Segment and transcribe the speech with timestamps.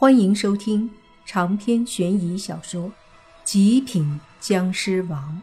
[0.00, 0.88] 欢迎收听
[1.26, 2.84] 长篇悬疑小说
[3.42, 5.42] 《极品僵尸王》，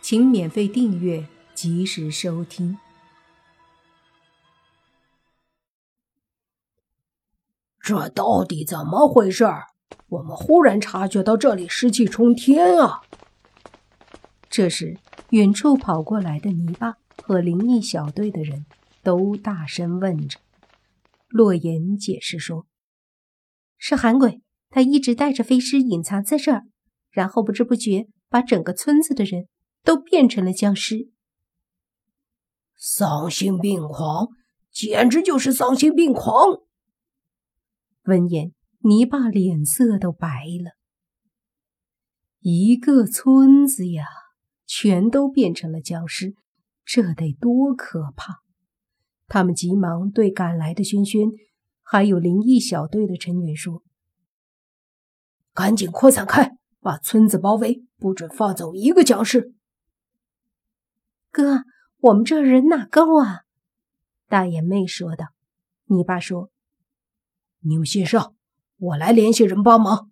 [0.00, 2.78] 请免费订阅，及时收听。
[7.78, 9.44] 这到底怎么回事？
[10.08, 13.02] 我们忽然察觉到这里湿气冲天啊！
[14.48, 14.96] 这时，
[15.28, 18.64] 远处跑过来的泥巴和灵异小队的人
[19.02, 20.40] 都大声问着。
[21.32, 22.66] 洛言解释说
[23.78, 26.64] ：“是韩鬼，他一直带着飞尸隐藏在这儿，
[27.10, 29.48] 然后不知不觉把整个村子的人
[29.82, 31.10] 都变成了僵尸。
[32.76, 34.28] 丧心病狂，
[34.70, 36.62] 简直就是丧心病狂！”
[38.04, 40.72] 闻言，泥巴脸色都白了。
[42.40, 44.04] 一个村子呀，
[44.66, 46.34] 全都变成了僵尸，
[46.84, 48.42] 这得多可怕！
[49.32, 51.30] 他们急忙对赶来的轩轩，
[51.80, 53.82] 还有灵异小队的成员说
[55.54, 59.54] ：“赶紧扩散开，把村子包围，不准放走一个僵尸。”
[61.32, 61.62] 哥，
[62.00, 63.44] 我们这人哪够啊？
[64.28, 65.28] 大眼妹说道。
[65.86, 66.50] 你爸说
[67.64, 68.36] ：“你们先上，
[68.76, 70.10] 我来联系人帮忙。”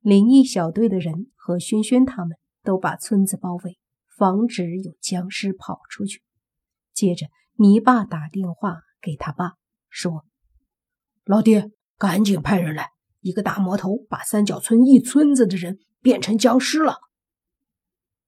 [0.00, 3.78] 灵异小队的人和轩轩他们都把村子包围，
[4.16, 6.22] 防止有僵尸跑出去。
[6.94, 7.26] 接着。
[7.56, 9.52] 你爸打电话给他爸
[9.88, 10.24] 说
[11.24, 12.90] ：“老爹，赶紧派人来！
[13.20, 16.98] 一个大魔头把三角村一村子的人变成僵尸了。”“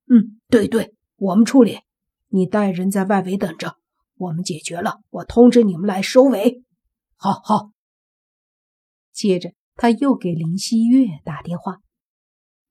[0.09, 1.81] 嗯，对对，我们处理。
[2.29, 3.77] 你带人在外围等着，
[4.17, 6.63] 我们解决了，我通知你们来收尾。
[7.17, 7.73] ”“好好。”
[9.13, 11.79] 接着他又给林希月打电话：“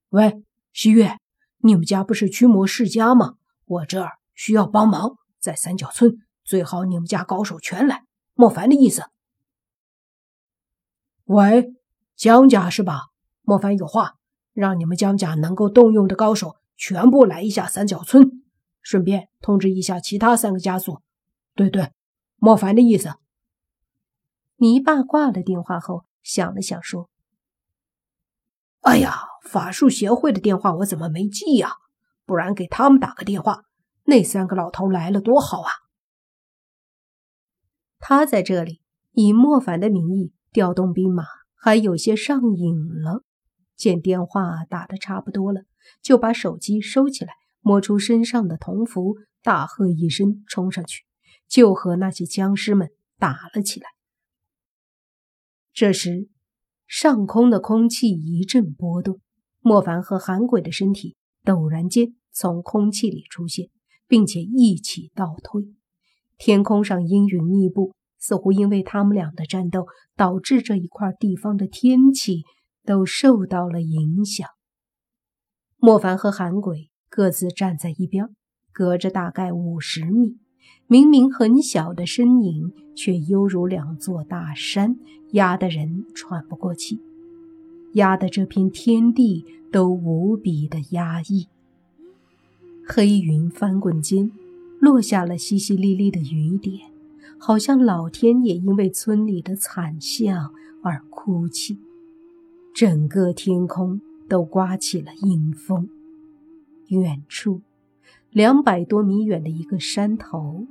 [0.08, 1.18] 喂，希月，
[1.58, 3.34] 你们家不是驱魔世家吗？
[3.66, 6.16] 我这儿需要帮忙，在三角村。”
[6.46, 9.02] 最好你们家高手全来，莫凡的意思。
[11.24, 11.74] 喂，
[12.14, 13.08] 江家是吧？
[13.42, 14.14] 莫凡有话，
[14.52, 18.44] 让你们江家能够动用的高手全部来一下三角村，
[18.80, 21.02] 顺便通知一下其他三个家族。
[21.56, 21.92] 对对，
[22.36, 23.14] 莫凡的意思。
[24.58, 27.10] 泥巴挂了电话后想了想说
[28.82, 31.72] ：“哎呀，法术协会的电话我怎么没记呀？
[32.24, 33.64] 不然给他们打个电话，
[34.04, 35.70] 那三个老头来了多好啊！”
[37.98, 38.80] 他在这里
[39.12, 41.24] 以莫凡的名义调动兵马，
[41.54, 43.24] 还有些上瘾了。
[43.76, 45.62] 见电话打得差不多了，
[46.00, 51.04] 就把手机收起来，摸出身上的铜符，大喝一声，冲上去
[51.46, 53.88] 就和那些僵尸们打了起来。
[55.74, 56.30] 这时，
[56.86, 59.20] 上空的空气一阵波动，
[59.60, 63.68] 莫凡和韩鬼的身体陡然间从空气里出现，
[64.08, 65.75] 并且一起倒退。
[66.38, 69.86] 天空上阴云密布，似乎因为他们俩的战斗，
[70.16, 72.42] 导致这一块地方的天气
[72.84, 74.48] 都受到了影响。
[75.78, 78.28] 莫凡和韩鬼各自站在一边，
[78.72, 80.36] 隔着大概五十米，
[80.86, 84.96] 明明很小的身影，却犹如两座大山，
[85.32, 86.98] 压得人喘不过气，
[87.94, 91.48] 压得这片天地都无比的压抑。
[92.86, 94.30] 黑云翻滚间。
[94.80, 96.90] 落下了淅淅沥沥的雨点，
[97.38, 101.78] 好像老天也因为村里的惨象而哭泣。
[102.74, 105.88] 整个天空都刮起了阴风。
[106.88, 107.62] 远处，
[108.30, 110.66] 两百多米远的一个山头，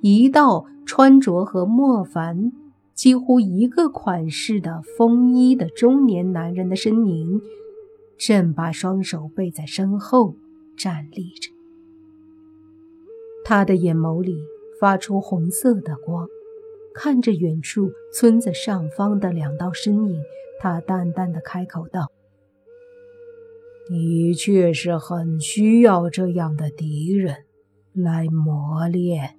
[0.00, 2.50] 一道穿着和莫凡
[2.92, 7.40] 几乎一个款式的风衣的中年男人的身影，
[8.18, 10.34] 正把双手背在身后
[10.76, 11.53] 站立着。
[13.44, 14.42] 他的眼眸里
[14.80, 16.26] 发出红色的光，
[16.94, 20.22] 看着远处村子上方的两道身影，
[20.60, 22.10] 他淡淡的开口道
[23.86, 27.44] ：“的确是很需要这样的敌人
[27.92, 29.36] 来磨练。”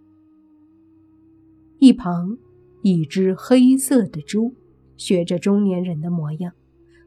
[1.80, 2.38] 一旁，
[2.84, 4.54] 一只黑色的猪
[4.98, 6.54] 学着中年人的模样，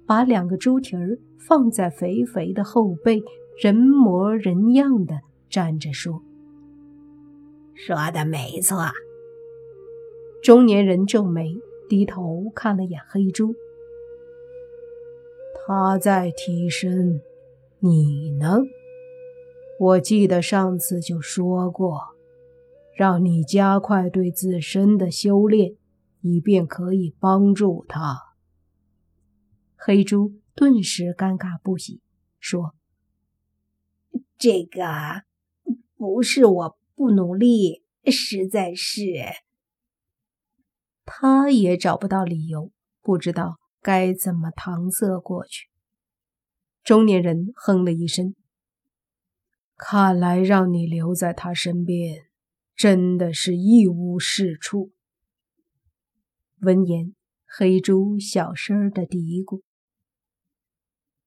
[0.04, 3.22] 把两个猪蹄儿放在肥肥的后背，
[3.62, 6.22] 人模人样的站着说。
[7.86, 8.90] 说的没错。
[10.42, 11.56] 中年人皱眉，
[11.88, 13.54] 低头看了眼黑猪。
[15.54, 17.20] 他在提升，
[17.78, 18.58] 你呢？
[19.78, 22.00] 我记得上次就说过，
[22.96, 25.76] 让你加快对自身的修炼，
[26.20, 28.34] 以便可以帮助他。
[29.76, 32.00] 黑猪顿时尴尬不已，
[32.40, 32.74] 说
[34.36, 34.82] ：“这个
[35.96, 39.04] 不是我。”不努力，实在是。
[41.04, 42.72] 他也找不到理由
[43.02, 45.68] 不知道该怎么搪塞过去。
[46.82, 48.34] 中年人哼了一声
[49.78, 52.26] ：“看来让你留在他身边，
[52.74, 54.90] 真的是一无是处。”
[56.62, 57.14] 闻言，
[57.46, 59.62] 黑猪小声的嘀咕：“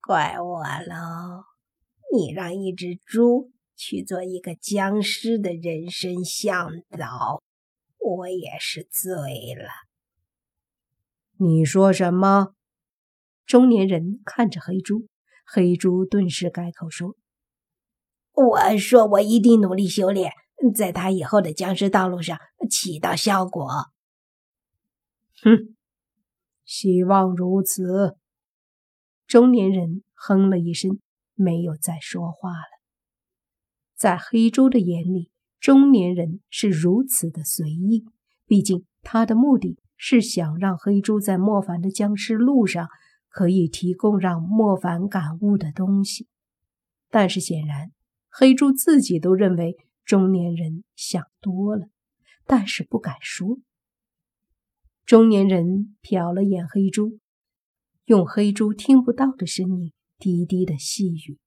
[0.06, 1.46] 怪我喽，
[2.14, 3.54] 你让一只猪
[3.84, 6.70] 去做一个僵尸的人生向
[7.00, 7.42] 导，
[7.98, 9.72] 我也是醉了。”
[11.38, 12.54] 你说什么？
[13.44, 15.08] 中年人看着黑猪，
[15.44, 17.16] 黑猪顿时改口说
[18.34, 20.32] ：“我说我一定努力修炼，
[20.76, 22.38] 在他以后的僵尸道路上
[22.70, 23.68] 起到效果。”
[25.42, 25.76] 哼，
[26.64, 28.16] 希望如此。
[29.26, 31.00] 中年人哼了一声，
[31.34, 32.71] 没有再说话了。
[34.02, 38.04] 在黑猪的眼里，中年人是如此的随意。
[38.48, 42.88] 毕竟他的目的是想让黑猪在莫凡的僵尸路上
[43.30, 46.28] 可以提供让莫凡感悟的东西。
[47.12, 47.92] 但是显然，
[48.28, 51.88] 黑猪自己都认为中年人想多了，
[52.48, 53.60] 但是不敢说。
[55.06, 57.20] 中年人瞟了眼黑猪，
[58.06, 61.38] 用黑猪听不到的声音低低的细语：“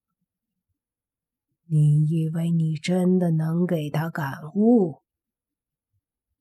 [1.67, 5.03] 你以为你真的能给他感悟？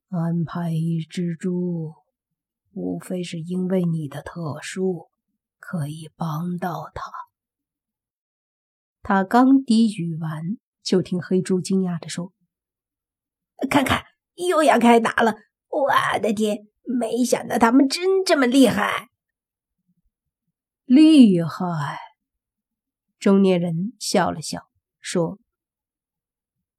[0.10, 1.94] 安排一只猪，
[2.74, 5.10] 无非是因为你的特殊，
[5.60, 7.04] 可以帮到他。”
[9.02, 12.32] 他刚低语完，就听黑猪惊讶地说
[13.70, 14.04] ：“看看，
[14.36, 15.36] 又要开打了！
[15.70, 19.08] 我的天！”没想到他们真这么厉害！
[20.84, 21.98] 厉害！
[23.18, 24.68] 中年人笑了笑，
[25.04, 25.38] 说：“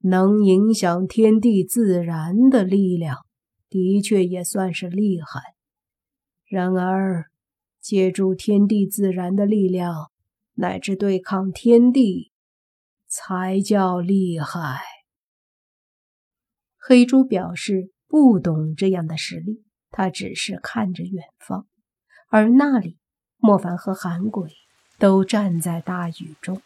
[0.02, 3.24] 能影响天地自然的力量，
[3.68, 5.54] 的确也算是厉害。
[6.44, 7.30] 然而，
[7.80, 10.10] 借助天地自然的力量，
[10.54, 12.32] 乃至对抗天地，
[13.06, 14.80] 才叫厉害。”
[16.76, 19.62] 黑猪表示不懂这样的实力。
[19.96, 21.68] 他只是看着远方，
[22.28, 22.98] 而那里，
[23.36, 24.50] 莫凡和韩鬼
[24.98, 26.60] 都站在大雨中，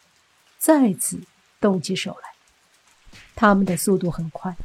[0.56, 1.20] 再次
[1.60, 2.30] 动起手来。
[3.34, 4.56] 他们的速度很快，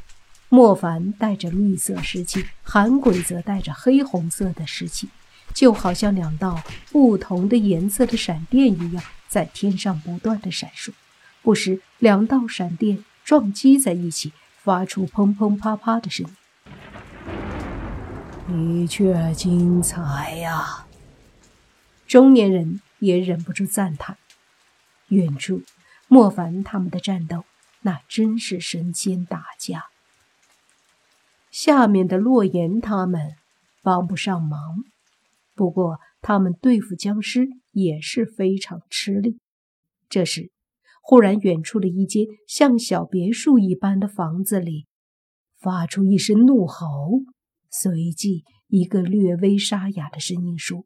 [0.48, 5.08] 莫凡带着绿色石器，韩鬼则带着黑红色的石器，
[5.52, 10.92] 就好像两道不同的颜色的闪电一样，在天上不断的闪烁。
[11.42, 14.32] 不时，两道闪电撞击在一起，
[14.62, 16.34] 发出砰砰啪啪的声音。
[18.46, 20.86] 的确精彩呀！
[22.06, 24.16] 中年人也忍不住赞叹。
[25.08, 25.62] 远处，
[26.08, 27.44] 莫凡他们的战斗，
[27.82, 29.84] 那真是神仙打架。
[31.50, 33.36] 下面的洛言他们
[33.82, 34.84] 帮不上忙，
[35.54, 39.38] 不过他们对付僵尸也是非常吃力。
[40.08, 40.50] 这时，
[41.00, 44.86] 忽然远处的一间像小别墅一般的房子里，
[45.58, 47.20] 发出一声怒吼。
[47.70, 50.84] 随即，一个略微沙哑的声音说：“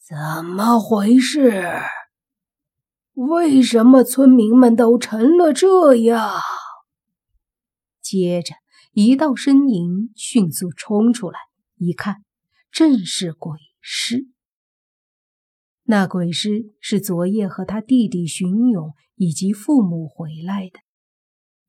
[0.00, 1.62] 怎么回事？
[3.14, 6.40] 为什么村民们都成了这样？”
[8.00, 8.54] 接着，
[8.92, 11.38] 一道身影迅速冲出来，
[11.76, 12.24] 一看，
[12.70, 14.26] 正是鬼师。
[15.84, 20.80] 那鬼师是昨夜和他弟弟荀勇以及父母回来的，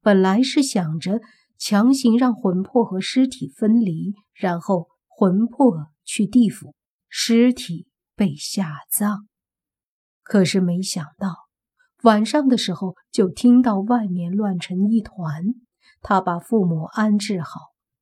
[0.02, 1.22] 本来是想着。
[1.64, 6.74] 强行让魂魄和尸体分离，然后魂魄去地府，
[7.08, 9.28] 尸体被下葬。
[10.32, 11.50] 可是没想到
[12.04, 15.44] 晚上的时候，就听到外面乱成一团。
[16.00, 17.60] 他把父母安置好，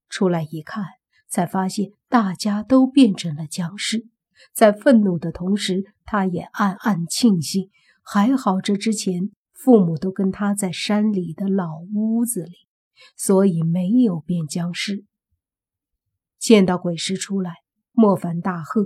[0.09, 0.86] 出来一看，
[1.27, 4.05] 才发现大家都变成了僵尸。
[4.53, 7.71] 在愤怒的同时，他也暗暗庆幸，
[8.03, 12.67] 还好这之前父母都跟他在山里的老屋子里。
[13.17, 15.03] 所以没有变僵尸。
[16.38, 17.55] 见到鬼尸出来，
[17.91, 18.86] 莫凡大喝：“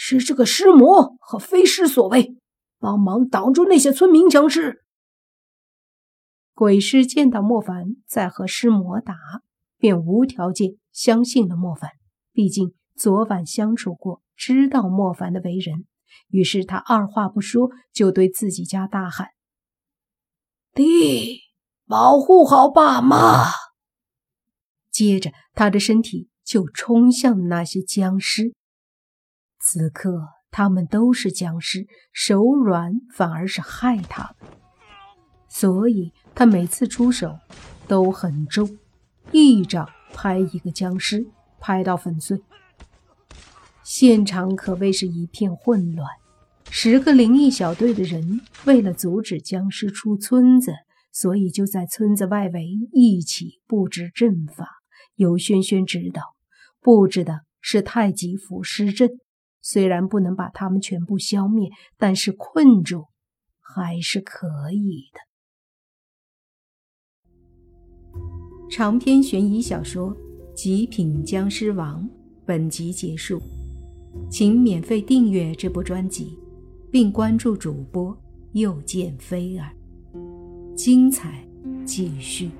[0.00, 2.36] 是这个尸魔和飞尸所为，
[2.78, 4.84] 帮忙挡住那些村民僵尸！”
[6.54, 9.16] 鬼师见到莫凡在和尸魔打，
[9.76, 11.90] 便无条件相信了莫凡。
[12.32, 15.86] 毕竟昨晚相处过，知道莫凡的为人。
[16.28, 19.30] 于是他二话不说，就对自己家大喊
[20.72, 21.40] ：“弟！”
[21.88, 23.46] 保护好爸妈。
[24.90, 28.54] 接着，他的身体就冲向那些僵尸。
[29.70, 34.50] 此刻，他们都是僵尸，手软反而是害他们。
[35.46, 37.36] 所以他每次出手
[37.86, 38.78] 都很重，
[39.30, 41.26] 一掌拍一个僵尸，
[41.60, 42.40] 拍到粉碎。
[43.84, 46.08] 现场可谓是一片混乱。
[46.70, 50.72] 十个灵异小队的人为了阻止僵尸出村子，
[51.12, 54.66] 所以就在村子外围一起布置阵法，
[55.16, 56.22] 由轩轩指导。
[56.80, 59.10] 布置的是太极符尸阵，
[59.60, 63.06] 虽然不能把他们全部消灭，但是困住
[63.60, 65.20] 还是可以的。
[68.70, 70.14] 长篇悬疑小说
[70.54, 72.04] 《极品僵尸王》
[72.44, 73.40] 本集结束，
[74.30, 76.38] 请免费订阅这部专辑。
[76.90, 78.16] 并关注主播，
[78.52, 79.76] 又见菲儿，
[80.74, 81.46] 精彩
[81.84, 82.50] 继续。